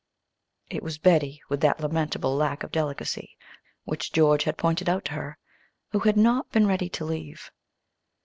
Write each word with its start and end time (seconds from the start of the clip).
It 0.71 0.81
was 0.81 0.97
Betty, 0.97 1.43
with 1.47 1.61
that 1.61 1.79
lamentable 1.79 2.35
lack 2.35 2.63
of 2.63 2.71
delicacy 2.71 3.37
which 3.83 4.11
George 4.11 4.45
had 4.45 4.57
pointed 4.57 4.89
out 4.89 5.05
to 5.05 5.11
her, 5.13 5.37
who 5.91 5.99
had 5.99 6.17
not 6.17 6.51
been 6.51 6.65
ready 6.65 6.89
to 6.89 7.05
leave. 7.05 7.51